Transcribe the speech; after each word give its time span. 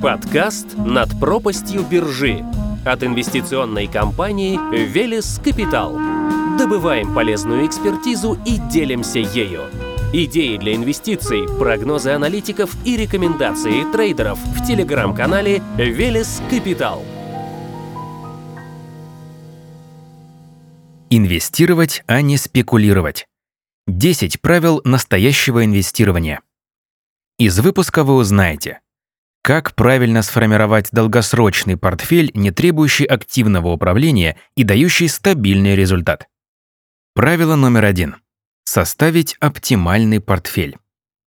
Подкаст 0.00 0.78
«Над 0.78 1.20
пропастью 1.20 1.82
биржи» 1.82 2.42
от 2.86 3.04
инвестиционной 3.04 3.86
компании 3.86 4.58
«Велес 4.74 5.38
Капитал». 5.44 5.98
Добываем 6.58 7.14
полезную 7.14 7.66
экспертизу 7.66 8.38
и 8.46 8.56
делимся 8.56 9.18
ею. 9.18 9.64
Идеи 10.14 10.56
для 10.56 10.74
инвестиций, 10.74 11.46
прогнозы 11.58 12.12
аналитиков 12.12 12.74
и 12.86 12.96
рекомендации 12.96 13.92
трейдеров 13.92 14.38
в 14.38 14.66
телеграм-канале 14.66 15.62
«Велес 15.76 16.40
Капитал». 16.48 17.04
Инвестировать, 21.10 22.04
а 22.06 22.22
не 22.22 22.38
спекулировать. 22.38 23.26
10 23.86 24.40
правил 24.40 24.80
настоящего 24.84 25.62
инвестирования. 25.62 26.40
Из 27.36 27.58
выпуска 27.60 28.02
вы 28.02 28.14
узнаете, 28.14 28.80
как 29.42 29.74
правильно 29.74 30.22
сформировать 30.22 30.88
долгосрочный 30.92 31.76
портфель, 31.76 32.30
не 32.34 32.50
требующий 32.50 33.04
активного 33.04 33.68
управления 33.68 34.36
и 34.56 34.64
дающий 34.64 35.08
стабильный 35.08 35.74
результат. 35.74 36.26
Правило 37.14 37.56
номер 37.56 37.84
один. 37.84 38.16
Составить 38.64 39.36
оптимальный 39.40 40.20
портфель. 40.20 40.76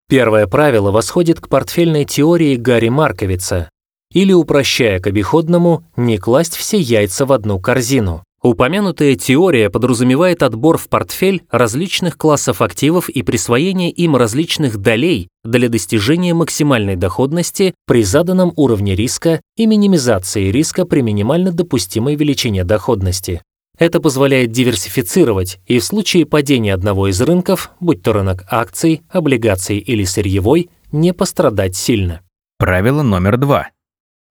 Первое 0.07 0.47
правило 0.47 0.91
восходит 0.91 1.39
к 1.39 1.49
портфельной 1.49 2.05
теории 2.05 2.55
Гарри 2.55 2.89
Марковица, 2.89 3.69
или, 4.11 4.31
упрощая 4.31 4.99
к 4.99 5.07
обиходному, 5.07 5.85
не 5.97 6.17
класть 6.17 6.55
все 6.55 6.77
яйца 6.79 7.25
в 7.25 7.33
одну 7.33 7.59
корзину. 7.59 8.23
Упомянутая 8.43 9.15
теория 9.15 9.69
подразумевает 9.69 10.43
отбор 10.43 10.77
в 10.77 10.89
портфель 10.89 11.43
различных 11.49 12.17
классов 12.17 12.61
активов 12.61 13.07
и 13.07 13.23
присвоение 13.23 13.89
им 13.89 14.17
различных 14.17 14.77
долей 14.77 15.29
для 15.45 15.69
достижения 15.69 16.33
максимальной 16.33 16.97
доходности 16.97 17.73
при 17.87 18.03
заданном 18.03 18.51
уровне 18.57 18.95
риска 18.95 19.39
и 19.55 19.65
минимизации 19.65 20.51
риска 20.51 20.85
при 20.85 20.99
минимально 20.99 21.53
допустимой 21.53 22.15
величине 22.15 22.65
доходности. 22.65 23.41
Это 23.79 24.01
позволяет 24.01 24.51
диверсифицировать 24.51 25.59
и 25.65 25.79
в 25.79 25.83
случае 25.85 26.25
падения 26.25 26.73
одного 26.73 27.07
из 27.07 27.21
рынков, 27.21 27.71
будь 27.79 28.03
то 28.03 28.11
рынок 28.11 28.43
акций, 28.49 29.03
облигаций 29.09 29.77
или 29.77 30.03
сырьевой, 30.03 30.69
не 30.91 31.13
пострадать 31.13 31.77
сильно. 31.77 32.19
Правило 32.59 33.03
номер 33.03 33.37
два. 33.37 33.69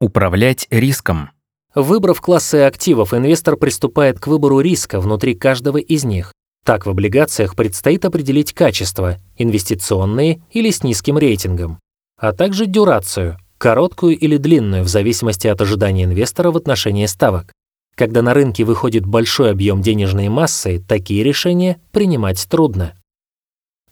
Управлять 0.00 0.66
риском. 0.70 1.30
Выбрав 1.74 2.20
классы 2.20 2.56
активов, 2.56 3.14
инвестор 3.14 3.56
приступает 3.56 4.20
к 4.20 4.26
выбору 4.26 4.60
риска 4.60 5.00
внутри 5.00 5.34
каждого 5.34 5.78
из 5.78 6.04
них. 6.04 6.32
Так 6.64 6.84
в 6.84 6.90
облигациях 6.90 7.56
предстоит 7.56 8.04
определить 8.04 8.52
качество, 8.52 9.16
инвестиционные 9.36 10.42
или 10.50 10.70
с 10.70 10.84
низким 10.84 11.16
рейтингом, 11.16 11.80
а 12.18 12.32
также 12.32 12.66
дюрацию, 12.66 13.38
короткую 13.58 14.18
или 14.18 14.36
длинную 14.36 14.84
в 14.84 14.88
зависимости 14.88 15.46
от 15.48 15.60
ожидания 15.60 16.04
инвестора 16.04 16.50
в 16.50 16.56
отношении 16.56 17.06
ставок. 17.06 17.52
Когда 17.96 18.22
на 18.22 18.34
рынке 18.34 18.64
выходит 18.64 19.06
большой 19.06 19.50
объем 19.50 19.82
денежной 19.82 20.28
массы, 20.28 20.78
такие 20.86 21.24
решения 21.24 21.80
принимать 21.90 22.46
трудно. 22.48 22.94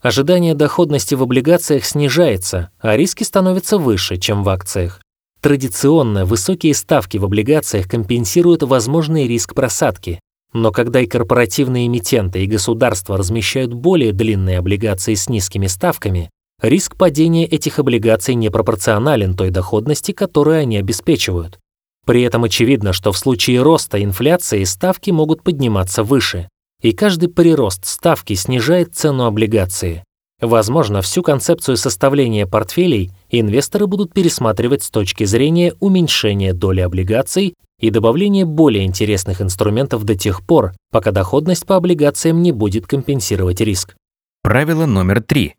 Ожидание 0.00 0.54
доходности 0.54 1.14
в 1.14 1.22
облигациях 1.22 1.84
снижается, 1.84 2.70
а 2.78 2.96
риски 2.96 3.22
становятся 3.22 3.78
выше, 3.78 4.16
чем 4.16 4.44
в 4.44 4.48
акциях. 4.48 5.00
Традиционно 5.40 6.26
высокие 6.26 6.74
ставки 6.74 7.16
в 7.16 7.24
облигациях 7.24 7.88
компенсируют 7.88 8.62
возможный 8.62 9.26
риск 9.26 9.54
просадки, 9.54 10.20
но 10.52 10.70
когда 10.70 11.00
и 11.00 11.06
корпоративные 11.06 11.86
эмитенты, 11.86 12.44
и 12.44 12.46
государства 12.46 13.16
размещают 13.16 13.72
более 13.72 14.12
длинные 14.12 14.58
облигации 14.58 15.14
с 15.14 15.30
низкими 15.30 15.66
ставками, 15.66 16.28
риск 16.60 16.96
падения 16.96 17.46
этих 17.46 17.78
облигаций 17.78 18.34
непропорционален 18.34 19.34
той 19.34 19.50
доходности, 19.50 20.12
которую 20.12 20.58
они 20.58 20.76
обеспечивают. 20.76 21.58
При 22.04 22.22
этом 22.22 22.44
очевидно, 22.44 22.92
что 22.92 23.12
в 23.12 23.18
случае 23.18 23.62
роста 23.62 24.02
инфляции 24.02 24.64
ставки 24.64 25.10
могут 25.10 25.42
подниматься 25.42 26.02
выше, 26.02 26.48
и 26.82 26.92
каждый 26.92 27.28
прирост 27.28 27.86
ставки 27.86 28.34
снижает 28.34 28.94
цену 28.94 29.24
облигации. 29.24 30.04
Возможно, 30.40 31.02
всю 31.02 31.22
концепцию 31.22 31.76
составления 31.76 32.46
портфелей 32.46 33.12
инвесторы 33.28 33.86
будут 33.86 34.14
пересматривать 34.14 34.82
с 34.82 34.90
точки 34.90 35.24
зрения 35.24 35.74
уменьшения 35.80 36.54
доли 36.54 36.80
облигаций 36.80 37.54
и 37.78 37.90
добавления 37.90 38.46
более 38.46 38.84
интересных 38.84 39.42
инструментов 39.42 40.04
до 40.04 40.14
тех 40.14 40.44
пор, 40.46 40.72
пока 40.90 41.12
доходность 41.12 41.66
по 41.66 41.76
облигациям 41.76 42.42
не 42.42 42.52
будет 42.52 42.86
компенсировать 42.86 43.60
риск. 43.60 43.96
Правило 44.42 44.86
номер 44.86 45.22
три. 45.22 45.56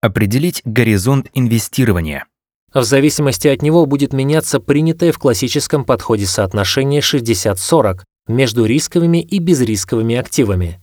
Определить 0.00 0.62
горизонт 0.64 1.28
инвестирования. 1.34 2.26
В 2.72 2.84
зависимости 2.84 3.48
от 3.48 3.60
него 3.60 3.84
будет 3.84 4.14
меняться 4.14 4.58
принятое 4.58 5.12
в 5.12 5.18
классическом 5.18 5.84
подходе 5.84 6.26
соотношение 6.26 7.02
60-40 7.02 8.00
между 8.28 8.64
рисковыми 8.64 9.18
и 9.18 9.38
безрисковыми 9.38 10.16
активами. 10.16 10.81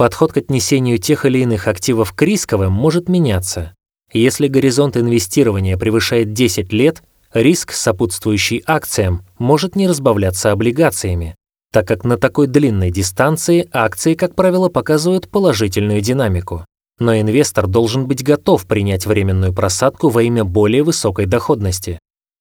Подход 0.00 0.32
к 0.32 0.38
отнесению 0.38 0.96
тех 0.96 1.26
или 1.26 1.40
иных 1.40 1.68
активов 1.68 2.14
к 2.14 2.22
рисковым 2.22 2.72
может 2.72 3.10
меняться. 3.10 3.74
Если 4.10 4.48
горизонт 4.48 4.96
инвестирования 4.96 5.76
превышает 5.76 6.32
10 6.32 6.72
лет, 6.72 7.02
риск, 7.34 7.72
сопутствующий 7.72 8.62
акциям, 8.64 9.26
может 9.38 9.76
не 9.76 9.86
разбавляться 9.86 10.52
облигациями, 10.52 11.34
так 11.70 11.86
как 11.86 12.04
на 12.04 12.16
такой 12.16 12.46
длинной 12.46 12.90
дистанции 12.90 13.68
акции, 13.74 14.14
как 14.14 14.34
правило, 14.34 14.70
показывают 14.70 15.28
положительную 15.28 16.00
динамику. 16.00 16.64
Но 16.98 17.20
инвестор 17.20 17.66
должен 17.66 18.06
быть 18.06 18.24
готов 18.24 18.64
принять 18.64 19.04
временную 19.04 19.52
просадку 19.52 20.08
во 20.08 20.22
имя 20.22 20.44
более 20.44 20.82
высокой 20.82 21.26
доходности. 21.26 21.98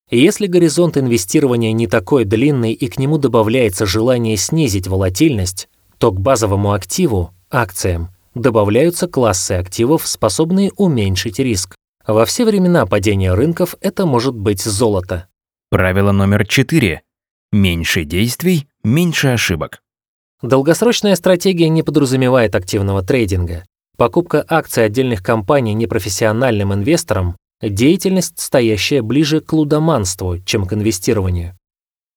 Если 0.09 0.48
горизонт 0.48 0.96
инвестирования 0.96 1.74
не 1.74 1.88
такой 1.88 2.24
длинный 2.24 2.72
и 2.72 2.88
к 2.88 2.98
нему 2.98 3.18
добавляется 3.18 3.86
желание 3.86 4.38
снизить 4.38 4.88
волатильность, 4.88 5.68
то 5.98 6.14
к 6.14 6.22
базовому 6.22 6.72
активу 6.72 7.34
акциям 7.52 8.10
добавляются 8.36 9.08
классы 9.08 9.54
активов, 9.54 10.08
способные 10.08 10.72
уменьшить 10.76 11.40
риск. 11.40 11.76
Во 12.06 12.26
все 12.26 12.46
времена 12.46 12.86
падения 12.86 13.34
рынков 13.34 13.76
это 13.82 14.06
может 14.06 14.36
быть 14.36 14.62
золото. 14.62 15.28
Правило 15.70 16.12
номер 16.12 16.48
четыре. 16.48 17.02
Меньше 17.52 18.04
действий, 18.04 18.68
меньше 18.84 19.30
ошибок. 19.30 19.82
Долгосрочная 20.42 21.16
стратегия 21.16 21.70
не 21.70 21.84
подразумевает 21.84 22.56
активного 22.56 23.04
трейдинга. 23.04 23.66
Покупка 23.98 24.46
акций 24.48 24.86
отдельных 24.86 25.22
компаний 25.22 25.74
непрофессиональным 25.74 26.74
инвесторам– 26.74 27.36
деятельность, 27.62 28.40
стоящая 28.40 29.02
ближе 29.02 29.42
к 29.42 29.52
лудоманству, 29.52 30.40
чем 30.40 30.66
к 30.66 30.74
инвестированию. 30.74 31.58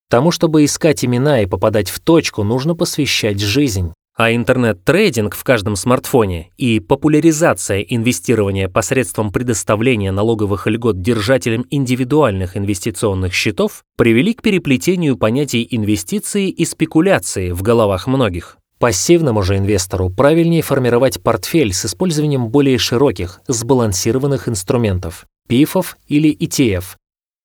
Тому, 0.08 0.30
чтобы 0.30 0.64
искать 0.64 1.04
имена 1.04 1.40
и 1.40 1.46
попадать 1.46 1.88
в 1.88 1.98
точку, 1.98 2.44
нужно 2.44 2.76
посвящать 2.76 3.40
жизнь. 3.40 3.92
А 4.14 4.34
интернет-трейдинг 4.34 5.34
в 5.34 5.42
каждом 5.42 5.74
смартфоне 5.74 6.50
и 6.58 6.80
популяризация 6.80 7.80
инвестирования 7.80 8.68
посредством 8.68 9.32
предоставления 9.32 10.12
налоговых 10.12 10.66
льгот 10.66 11.00
держателям 11.00 11.64
индивидуальных 11.70 12.56
инвестиционных 12.56 13.32
счетов 13.32 13.84
привели 13.96 14.34
к 14.34 14.42
переплетению 14.42 15.16
понятий 15.16 15.66
инвестиции 15.70 16.50
и 16.50 16.66
спекуляции 16.66 17.52
в 17.52 17.62
головах 17.62 18.06
многих. 18.06 18.58
Пассивному 18.78 19.42
же 19.42 19.56
инвестору 19.56 20.10
правильнее 20.10 20.60
формировать 20.60 21.22
портфель 21.22 21.72
с 21.72 21.86
использованием 21.86 22.48
более 22.48 22.76
широких, 22.76 23.40
сбалансированных 23.48 24.46
инструментов, 24.46 25.24
ПИФов 25.48 25.96
или 26.08 26.36
ETF, 26.36 26.96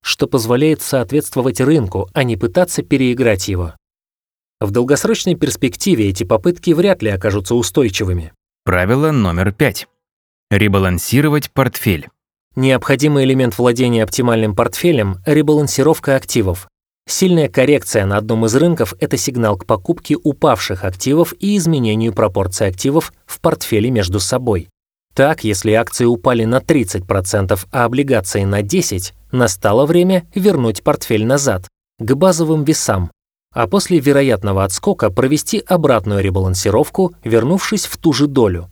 что 0.03 0.27
позволяет 0.27 0.81
соответствовать 0.81 1.61
рынку, 1.61 2.09
а 2.13 2.23
не 2.23 2.35
пытаться 2.35 2.81
переиграть 2.81 3.47
его. 3.47 3.73
В 4.59 4.71
долгосрочной 4.71 5.35
перспективе 5.35 6.09
эти 6.09 6.23
попытки 6.23 6.71
вряд 6.71 7.03
ли 7.03 7.11
окажутся 7.11 7.53
устойчивыми. 7.53 8.33
Правило 8.65 9.11
номер 9.11 9.51
пять. 9.51 9.87
Ребалансировать 10.49 11.51
портфель. 11.51 12.09
Необходимый 12.55 13.25
элемент 13.25 13.55
владения 13.59 14.01
оптимальным 14.01 14.55
портфелем– 14.55 15.17
ребалансировка 15.27 16.15
активов. 16.15 16.67
Сильная 17.07 17.49
коррекция 17.49 18.07
на 18.07 18.17
одном 18.17 18.47
из 18.47 18.55
рынков– 18.55 18.95
это 18.99 19.15
сигнал 19.15 19.57
к 19.57 19.67
покупке 19.67 20.15
упавших 20.15 20.83
активов 20.83 21.35
и 21.39 21.55
изменению 21.55 22.11
пропорций 22.11 22.67
активов 22.67 23.13
в 23.27 23.39
портфеле 23.41 23.91
между 23.91 24.19
собой. 24.19 24.69
Так, 25.13 25.43
если 25.43 25.71
акции 25.73 26.05
упали 26.05 26.45
на 26.45 26.57
30%, 26.57 27.59
а 27.71 27.85
облигации 27.85 28.43
на 28.43 28.63
10%, 28.63 29.13
настало 29.31 29.85
время 29.85 30.27
вернуть 30.33 30.81
портфель 30.81 31.25
назад, 31.25 31.67
к 31.99 32.13
базовым 32.15 32.63
весам, 32.63 33.11
а 33.57 33.65
после 33.65 33.97
вероятного 33.97 34.63
отскока 34.63 35.09
провести 35.09 35.57
обратную 35.57 36.21
ребалансировку, 36.21 37.15
вернувшись 37.23 37.87
в 37.87 37.97
ту 37.97 38.13
же 38.13 38.27
долю. 38.27 38.69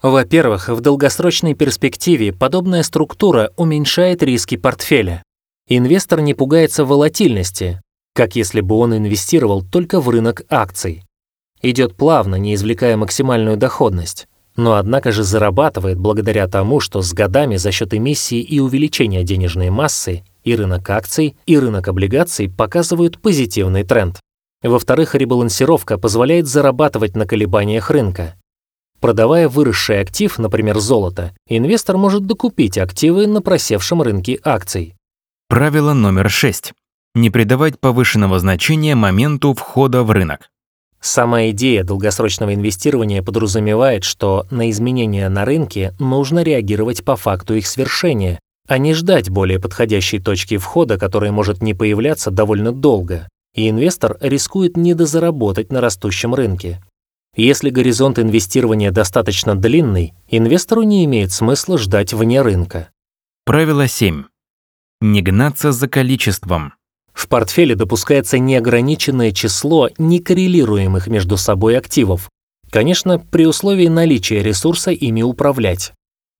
Во-первых, 0.00 0.68
в 0.68 0.80
долгосрочной 0.80 1.54
перспективе 1.54 2.32
подобная 2.32 2.84
структура 2.84 3.50
уменьшает 3.56 4.22
риски 4.22 4.56
портфеля. 4.56 5.24
Инвестор 5.66 6.20
не 6.20 6.34
пугается 6.34 6.84
волатильности, 6.84 7.82
как 8.14 8.36
если 8.36 8.60
бы 8.60 8.76
он 8.76 8.96
инвестировал 8.96 9.62
только 9.62 10.00
в 10.00 10.08
рынок 10.08 10.42
акций. 10.48 11.02
Идет 11.60 11.96
плавно, 11.96 12.36
не 12.36 12.54
извлекая 12.54 12.96
максимальную 12.96 13.56
доходность, 13.56 14.28
но 14.54 14.74
однако 14.74 15.10
же 15.10 15.24
зарабатывает 15.24 15.98
благодаря 15.98 16.46
тому, 16.46 16.78
что 16.78 17.02
с 17.02 17.12
годами 17.12 17.56
за 17.56 17.72
счет 17.72 17.92
эмиссии 17.92 18.40
и 18.40 18.60
увеличения 18.60 19.24
денежной 19.24 19.70
массы 19.70 20.22
и 20.44 20.54
рынок 20.54 20.88
акций, 20.90 21.36
и 21.46 21.58
рынок 21.58 21.88
облигаций 21.88 22.48
показывают 22.48 23.20
позитивный 23.20 23.82
тренд. 23.82 24.20
Во-вторых, 24.62 25.14
ребалансировка 25.14 25.98
позволяет 25.98 26.46
зарабатывать 26.46 27.14
на 27.14 27.26
колебаниях 27.26 27.90
рынка. 27.90 28.34
Продавая 29.00 29.48
выросший 29.48 30.00
актив, 30.00 30.36
например, 30.38 30.78
золото, 30.78 31.32
инвестор 31.46 31.96
может 31.96 32.26
докупить 32.26 32.76
активы 32.78 33.28
на 33.28 33.40
просевшем 33.40 34.02
рынке 34.02 34.40
акций. 34.42 34.96
Правило 35.48 35.92
номер 35.92 36.28
6. 36.28 36.72
Не 37.14 37.30
придавать 37.30 37.78
повышенного 37.78 38.40
значения 38.40 38.96
моменту 38.96 39.54
входа 39.54 40.02
в 40.02 40.10
рынок. 40.10 40.50
Сама 41.00 41.50
идея 41.50 41.84
долгосрочного 41.84 42.54
инвестирования 42.54 43.22
подразумевает, 43.22 44.02
что 44.02 44.48
на 44.50 44.68
изменения 44.70 45.28
на 45.28 45.44
рынке 45.44 45.94
нужно 46.00 46.42
реагировать 46.42 47.04
по 47.04 47.14
факту 47.14 47.54
их 47.54 47.68
свершения, 47.68 48.40
а 48.66 48.78
не 48.78 48.94
ждать 48.94 49.30
более 49.30 49.60
подходящей 49.60 50.18
точки 50.18 50.56
входа, 50.56 50.98
которая 50.98 51.30
может 51.30 51.62
не 51.62 51.72
появляться 51.72 52.32
довольно 52.32 52.72
долго, 52.72 53.28
и 53.58 53.68
инвестор 53.68 54.16
рискует 54.20 54.76
недозаработать 54.76 55.72
на 55.72 55.80
растущем 55.80 56.32
рынке. 56.32 56.80
Если 57.34 57.70
горизонт 57.70 58.20
инвестирования 58.20 58.92
достаточно 58.92 59.56
длинный, 59.56 60.14
инвестору 60.28 60.82
не 60.82 61.04
имеет 61.04 61.32
смысла 61.32 61.76
ждать 61.76 62.12
вне 62.12 62.40
рынка. 62.40 62.90
Правило 63.44 63.88
7. 63.88 64.24
Не 65.00 65.22
гнаться 65.22 65.72
за 65.72 65.88
количеством. 65.88 66.74
В 67.12 67.26
портфеле 67.26 67.74
допускается 67.74 68.38
неограниченное 68.38 69.32
число 69.32 69.88
некоррелируемых 69.98 71.08
между 71.08 71.36
собой 71.36 71.76
активов, 71.76 72.30
конечно, 72.70 73.18
при 73.18 73.44
условии 73.44 73.88
наличия 73.88 74.40
ресурса 74.40 74.92
ими 74.92 75.22
управлять. 75.22 75.92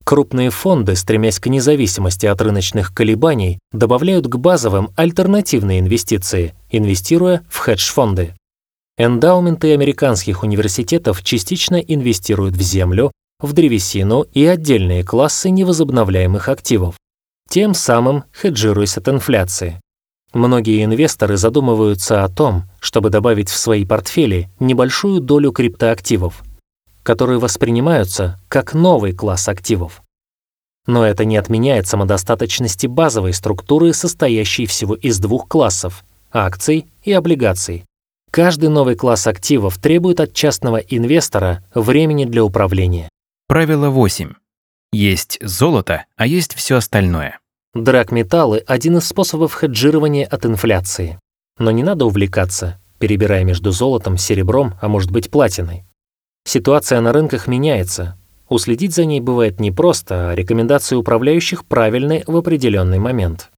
Крупные 0.08 0.48
фонды, 0.48 0.96
стремясь 0.96 1.38
к 1.38 1.48
независимости 1.48 2.24
от 2.24 2.40
рыночных 2.40 2.94
колебаний, 2.94 3.58
добавляют 3.72 4.26
к 4.26 4.36
базовым 4.36 4.88
альтернативные 4.96 5.80
инвестиции, 5.80 6.54
инвестируя 6.70 7.44
в 7.50 7.58
хедж-фонды. 7.58 8.34
Эндаументы 8.96 9.74
американских 9.74 10.44
университетов 10.44 11.22
частично 11.22 11.76
инвестируют 11.76 12.56
в 12.56 12.62
землю, 12.62 13.12
в 13.38 13.52
древесину 13.52 14.22
и 14.32 14.46
отдельные 14.46 15.04
классы 15.04 15.50
невозобновляемых 15.50 16.48
активов, 16.48 16.94
тем 17.50 17.74
самым 17.74 18.24
хеджируясь 18.32 18.96
от 18.96 19.10
инфляции. 19.10 19.78
Многие 20.32 20.84
инвесторы 20.84 21.36
задумываются 21.36 22.24
о 22.24 22.30
том, 22.30 22.62
чтобы 22.80 23.10
добавить 23.10 23.50
в 23.50 23.58
свои 23.58 23.84
портфели 23.84 24.48
небольшую 24.58 25.20
долю 25.20 25.52
криптоактивов, 25.52 26.42
которые 27.08 27.38
воспринимаются 27.38 28.38
как 28.48 28.74
новый 28.74 29.14
класс 29.14 29.48
активов. 29.48 30.02
Но 30.86 31.06
это 31.06 31.24
не 31.24 31.38
отменяет 31.38 31.86
самодостаточности 31.86 32.86
базовой 32.86 33.32
структуры, 33.32 33.94
состоящей 33.94 34.66
всего 34.66 34.94
из 34.94 35.18
двух 35.18 35.48
классов– 35.48 36.04
акций 36.32 36.84
и 37.02 37.12
облигаций. 37.12 37.86
Каждый 38.30 38.68
новый 38.68 38.94
класс 38.94 39.26
активов 39.26 39.78
требует 39.78 40.20
от 40.20 40.34
частного 40.34 40.76
инвестора 40.76 41.64
времени 41.74 42.26
для 42.26 42.44
управления. 42.44 43.08
Правило 43.46 43.88
8. 43.88 44.34
Есть 44.92 45.38
золото, 45.40 46.04
а 46.18 46.26
есть 46.26 46.52
все 46.52 46.76
остальное. 46.76 47.38
Драгметаллы– 47.72 48.58
один 48.66 48.98
из 48.98 49.08
способов 49.08 49.54
хеджирования 49.54 50.26
от 50.26 50.44
инфляции. 50.44 51.18
Но 51.58 51.70
не 51.70 51.82
надо 51.82 52.04
увлекаться, 52.04 52.78
перебирая 52.98 53.44
между 53.44 53.70
золотом, 53.70 54.18
серебром, 54.18 54.74
а 54.82 54.88
может 54.88 55.10
быть 55.10 55.30
платиной. 55.30 55.87
Ситуация 56.48 57.02
на 57.02 57.12
рынках 57.12 57.46
меняется. 57.46 58.16
Уследить 58.48 58.94
за 58.94 59.04
ней 59.04 59.20
бывает 59.20 59.60
непросто, 59.60 60.30
а 60.30 60.34
рекомендации 60.34 60.96
управляющих 60.96 61.66
правильны 61.66 62.24
в 62.26 62.34
определенный 62.34 62.98
момент. 62.98 63.50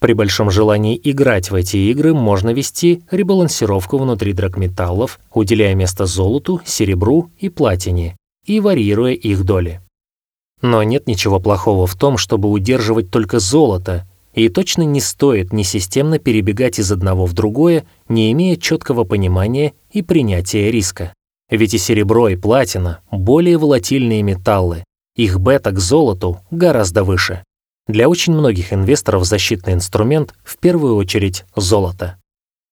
При 0.00 0.14
большом 0.14 0.50
желании 0.50 1.00
играть 1.00 1.52
в 1.52 1.54
эти 1.54 1.76
игры 1.76 2.14
можно 2.14 2.50
вести 2.50 3.04
ребалансировку 3.12 3.98
внутри 3.98 4.32
драгметаллов, 4.32 5.20
уделяя 5.32 5.76
место 5.76 6.06
золоту, 6.06 6.60
серебру 6.64 7.30
и 7.38 7.50
платине 7.50 8.16
и 8.44 8.58
варьируя 8.58 9.12
их 9.12 9.44
доли. 9.44 9.80
Но 10.60 10.82
нет 10.82 11.06
ничего 11.06 11.38
плохого 11.38 11.86
в 11.86 11.94
том, 11.94 12.16
чтобы 12.16 12.50
удерживать 12.50 13.12
только 13.12 13.38
золото, 13.38 14.08
и 14.34 14.48
точно 14.48 14.82
не 14.82 15.00
стоит 15.00 15.52
несистемно 15.52 16.18
перебегать 16.18 16.80
из 16.80 16.90
одного 16.90 17.26
в 17.26 17.32
другое, 17.32 17.86
не 18.08 18.32
имея 18.32 18.56
четкого 18.56 19.04
понимания 19.04 19.74
и 19.92 20.02
принятия 20.02 20.72
риска. 20.72 21.12
Ведь 21.50 21.74
и 21.74 21.78
серебро, 21.78 22.28
и 22.28 22.36
платина– 22.36 23.00
более 23.10 23.56
волатильные 23.56 24.22
металлы, 24.22 24.84
их 25.16 25.40
бета 25.40 25.72
к 25.72 25.78
золоту 25.78 26.38
гораздо 26.50 27.04
выше. 27.04 27.42
Для 27.86 28.08
очень 28.08 28.34
многих 28.34 28.72
инвесторов 28.72 29.24
защитный 29.24 29.72
инструмент 29.72 30.34
в 30.44 30.58
первую 30.58 30.94
очередь 30.96 31.44
золото. 31.56 32.18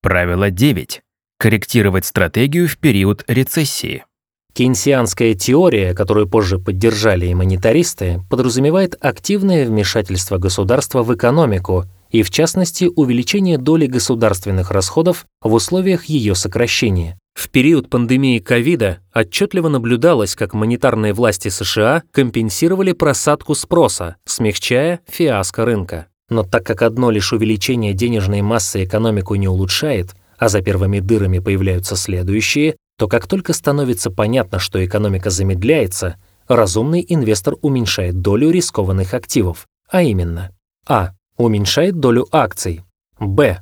Правило 0.02 0.50
9. 0.50 1.00
Корректировать 1.38 2.04
стратегию 2.04 2.68
в 2.68 2.76
период 2.76 3.24
рецессии. 3.26 4.04
Кейнсианская 4.52 5.34
теория, 5.34 5.94
которую 5.94 6.28
позже 6.28 6.58
поддержали 6.58 7.26
и 7.26 7.34
монетаристы, 7.34 8.22
подразумевает 8.30 8.94
активное 9.00 9.66
вмешательство 9.66 10.38
государства 10.38 11.02
в 11.02 11.14
экономику 11.14 11.84
и, 12.10 12.22
в 12.22 12.30
частности, 12.30 12.90
увеличение 12.94 13.58
доли 13.58 13.86
государственных 13.86 14.70
расходов 14.70 15.26
в 15.42 15.52
условиях 15.52 16.06
ее 16.06 16.34
сокращения. 16.34 17.18
В 17.36 17.50
период 17.50 17.90
пандемии 17.90 18.38
ковида 18.38 19.00
отчетливо 19.14 19.68
наблюдалось, 19.68 20.34
как 20.34 20.54
монетарные 20.54 21.12
власти 21.12 21.48
США 21.48 22.02
компенсировали 22.10 22.92
просадку 22.92 23.54
спроса, 23.54 24.16
смягчая 24.24 25.00
фиаско 25.06 25.66
рынка. 25.66 26.06
Но 26.30 26.44
так 26.44 26.64
как 26.64 26.80
одно 26.80 27.10
лишь 27.10 27.34
увеличение 27.34 27.92
денежной 27.92 28.40
массы 28.40 28.84
экономику 28.84 29.34
не 29.34 29.48
улучшает, 29.48 30.16
а 30.38 30.48
за 30.48 30.62
первыми 30.62 31.00
дырами 31.00 31.38
появляются 31.38 31.94
следующие, 31.94 32.76
то 32.98 33.06
как 33.06 33.26
только 33.26 33.52
становится 33.52 34.10
понятно, 34.10 34.58
что 34.58 34.82
экономика 34.82 35.28
замедляется, 35.28 36.16
разумный 36.48 37.04
инвестор 37.06 37.56
уменьшает 37.60 38.22
долю 38.22 38.48
рискованных 38.48 39.12
активов, 39.12 39.66
а 39.90 40.02
именно 40.02 40.52
а. 40.88 41.10
уменьшает 41.36 42.00
долю 42.00 42.26
акций, 42.32 42.82
б. 43.20 43.60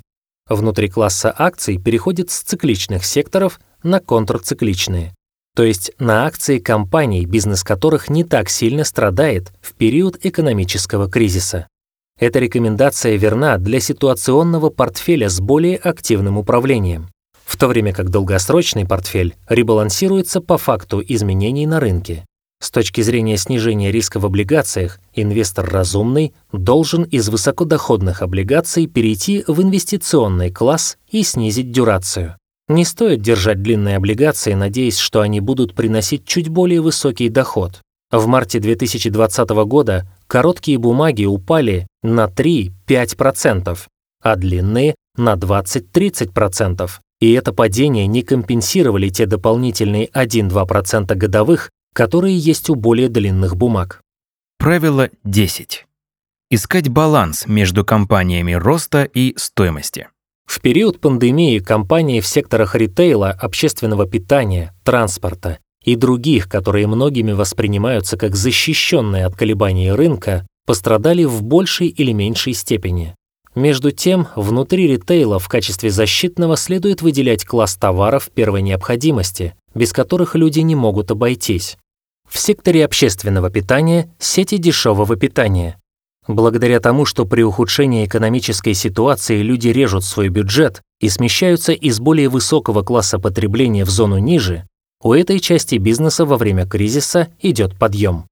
Внутри 0.48 0.88
класса 0.88 1.34
акций 1.36 1.78
переходит 1.78 2.30
с 2.30 2.40
цикличных 2.40 3.04
секторов 3.04 3.60
на 3.82 4.00
контрцикличные, 4.00 5.14
то 5.54 5.62
есть 5.62 5.92
на 5.98 6.26
акции 6.26 6.58
компаний, 6.58 7.26
бизнес 7.26 7.62
которых 7.62 8.08
не 8.08 8.24
так 8.24 8.48
сильно 8.48 8.84
страдает 8.84 9.52
в 9.60 9.74
период 9.74 10.24
экономического 10.24 11.10
кризиса. 11.10 11.68
Эта 12.18 12.38
рекомендация 12.38 13.16
верна 13.16 13.58
для 13.58 13.80
ситуационного 13.80 14.70
портфеля 14.70 15.28
с 15.28 15.40
более 15.40 15.76
активным 15.76 16.38
управлением 16.38 17.08
в 17.44 17.56
то 17.56 17.68
время 17.68 17.92
как 17.92 18.10
долгосрочный 18.10 18.86
портфель 18.86 19.36
ребалансируется 19.48 20.40
по 20.40 20.58
факту 20.58 21.02
изменений 21.06 21.66
на 21.66 21.78
рынке. 21.78 22.24
С 22.60 22.70
точки 22.70 23.02
зрения 23.02 23.36
снижения 23.36 23.90
риска 23.90 24.18
в 24.18 24.26
облигациях, 24.26 24.98
инвестор 25.12 25.68
разумный 25.68 26.34
должен 26.52 27.02
из 27.02 27.28
высокодоходных 27.28 28.22
облигаций 28.22 28.86
перейти 28.86 29.44
в 29.46 29.60
инвестиционный 29.60 30.50
класс 30.50 30.96
и 31.10 31.22
снизить 31.22 31.72
дюрацию. 31.72 32.36
Не 32.68 32.84
стоит 32.84 33.20
держать 33.20 33.60
длинные 33.60 33.96
облигации, 33.96 34.54
надеясь, 34.54 34.96
что 34.96 35.20
они 35.20 35.40
будут 35.40 35.74
приносить 35.74 36.24
чуть 36.24 36.48
более 36.48 36.80
высокий 36.80 37.28
доход. 37.28 37.82
В 38.10 38.26
марте 38.26 38.60
2020 38.60 39.50
года 39.66 40.08
короткие 40.26 40.78
бумаги 40.78 41.26
упали 41.26 41.86
на 42.02 42.24
3-5%, 42.24 43.78
а 44.22 44.36
длинные– 44.36 44.94
на 45.16 45.34
20-30% 45.34 46.90
и 47.24 47.32
это 47.32 47.54
падение 47.54 48.06
не 48.06 48.22
компенсировали 48.22 49.08
те 49.08 49.24
дополнительные 49.24 50.08
1-2% 50.08 51.14
годовых, 51.14 51.70
которые 51.94 52.36
есть 52.36 52.68
у 52.68 52.74
более 52.74 53.08
длинных 53.08 53.56
бумаг. 53.56 54.02
Правило 54.58 55.08
10. 55.22 55.86
Искать 56.50 56.88
баланс 56.88 57.46
между 57.46 57.84
компаниями 57.84 58.52
роста 58.52 59.04
и 59.04 59.34
стоимости. 59.38 60.08
В 60.44 60.60
период 60.60 61.00
пандемии 61.00 61.58
компании 61.60 62.20
в 62.20 62.26
секторах 62.26 62.74
ритейла, 62.74 63.30
общественного 63.30 64.06
питания, 64.06 64.74
транспорта 64.82 65.58
и 65.84 65.96
других, 65.96 66.48
которые 66.48 66.86
многими 66.86 67.32
воспринимаются 67.32 68.16
как 68.16 68.34
защищенные 68.34 69.24
от 69.24 69.36
колебаний 69.36 69.92
рынка, 69.92 70.46
пострадали 70.66 71.24
в 71.24 71.42
большей 71.42 71.88
или 71.88 72.12
меньшей 72.12 72.54
степени. 72.54 73.14
Между 73.54 73.92
тем, 73.92 74.26
внутри 74.34 74.88
ритейла 74.88 75.38
в 75.38 75.48
качестве 75.48 75.90
защитного 75.90 76.56
следует 76.56 77.02
выделять 77.02 77.44
класс 77.44 77.76
товаров 77.76 78.30
первой 78.34 78.62
необходимости, 78.62 79.54
без 79.74 79.92
которых 79.92 80.34
люди 80.34 80.60
не 80.60 80.74
могут 80.74 81.12
обойтись. 81.12 81.76
В 82.34 82.40
секторе 82.40 82.84
общественного 82.84 83.48
питания– 83.48 84.12
сети 84.18 84.58
дешевого 84.58 85.14
питания. 85.14 85.78
Благодаря 86.26 86.80
тому, 86.80 87.04
что 87.04 87.26
при 87.26 87.42
ухудшении 87.42 88.04
экономической 88.04 88.74
ситуации 88.74 89.40
люди 89.40 89.68
режут 89.68 90.02
свой 90.02 90.30
бюджет 90.30 90.82
и 90.98 91.08
смещаются 91.08 91.70
из 91.70 92.00
более 92.00 92.28
высокого 92.28 92.82
класса 92.82 93.20
потребления 93.20 93.84
в 93.84 93.90
зону 93.90 94.18
ниже, 94.18 94.66
у 95.00 95.12
этой 95.12 95.38
части 95.38 95.76
бизнеса 95.76 96.26
во 96.26 96.36
время 96.36 96.66
кризиса 96.66 97.28
идет 97.40 97.78
подъем. 97.78 98.26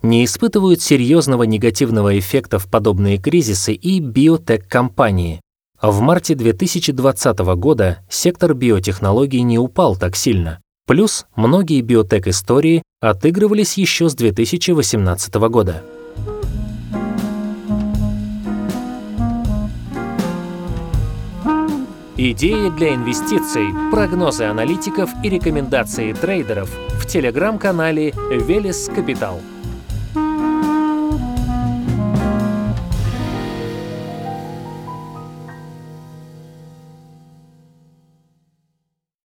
Не 0.00 0.24
испытывают 0.24 0.80
серьезного 0.80 1.42
негативного 1.42 2.16
эффекта 2.16 2.60
в 2.60 2.68
подобные 2.68 3.18
кризисы 3.18 3.72
и 3.72 3.98
биотек-компании. 3.98 5.40
В 5.82 5.98
марте 5.98 6.36
2020 6.36 7.38
года 7.56 7.98
сектор 8.08 8.54
биотехнологий 8.54 9.42
не 9.42 9.58
упал 9.58 9.96
так 9.96 10.14
сильно. 10.14 10.60
Плюс 10.90 11.26
многие 11.36 11.82
биотек-истории 11.82 12.82
отыгрывались 13.00 13.78
еще 13.78 14.08
с 14.08 14.14
2018 14.16 15.32
года. 15.34 15.84
Идеи 22.16 22.76
для 22.76 22.96
инвестиций, 22.96 23.68
прогнозы 23.92 24.46
аналитиков 24.46 25.10
и 25.22 25.28
рекомендации 25.28 26.12
трейдеров 26.12 26.68
в 27.00 27.06
телеграм-канале 27.06 28.12
Велес 28.28 28.90
Капитал. 28.92 29.40